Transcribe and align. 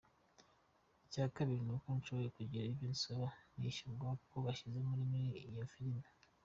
"Icya 1.05 1.25
kabiri, 1.35 1.61
ni 1.65 1.73
uko 1.75 1.87
nshobora 1.97 2.27
kugira 2.37 2.67
ibyo 2.71 2.87
nsaba 2.93 3.27
nishyurwa 3.57 4.07
kuko 4.19 4.35
banshyize 4.43 4.79
muri 4.89 5.01
iyo 5.51 5.65
filime. 5.73 6.05